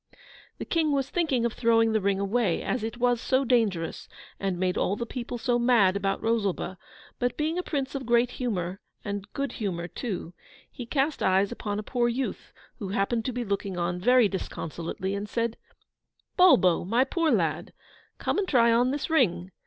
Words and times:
The 0.57 0.65
King 0.65 0.93
was 0.93 1.11
thinking 1.11 1.45
of 1.45 1.53
throwing 1.53 1.91
the 1.91 2.01
ring 2.01 2.19
away, 2.19 2.63
as 2.63 2.83
it 2.83 2.97
was 2.97 3.21
so 3.21 3.45
dangerous 3.45 4.09
and 4.39 4.57
made 4.59 4.75
all 4.75 4.95
the 4.95 5.05
people 5.05 5.37
so 5.37 5.59
mad 5.59 5.95
about 5.95 6.23
Rosalba; 6.23 6.79
but 7.19 7.37
being 7.37 7.59
a 7.59 7.61
Prince 7.61 7.93
of 7.93 8.07
great 8.07 8.31
humour, 8.31 8.81
and 9.05 9.31
good 9.33 9.51
humour 9.51 9.87
too, 9.87 10.33
he 10.71 10.87
cast 10.87 11.21
eyes 11.21 11.51
upon 11.51 11.77
a 11.77 11.83
poor 11.83 12.09
youth 12.09 12.51
who 12.79 12.87
happened 12.89 13.25
to 13.25 13.31
be 13.31 13.45
looking 13.45 13.77
on 13.77 13.99
very 13.99 14.27
disconsolately, 14.27 15.13
and 15.13 15.29
said 15.29 15.55
'Bulbo, 16.35 16.83
my 16.83 17.03
poor 17.03 17.29
lad! 17.29 17.71
come 18.17 18.39
and 18.39 18.47
try 18.47 18.71
on 18.71 18.89
this 18.89 19.07
ring. 19.07 19.51